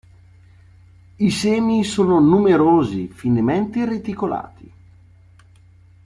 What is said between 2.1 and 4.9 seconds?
numerosi, finemente reticolati.